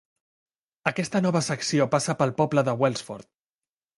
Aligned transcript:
Aquesta 0.91 1.21
nova 1.25 1.41
secció 1.49 1.87
passa 1.95 2.17
pel 2.21 2.33
poble 2.39 2.65
de 2.71 2.75
Welsford. 2.85 3.29